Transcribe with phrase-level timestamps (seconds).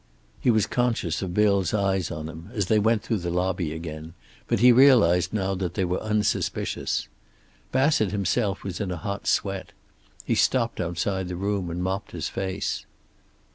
[0.39, 4.15] He was conscious of Bill's eyes on him as they went through the lobby again,
[4.47, 7.07] but he realized now that they were unsuspicious.
[7.71, 9.73] Bassett himself was in a hot sweat.
[10.25, 12.87] He stopped outside the room and mopped his face.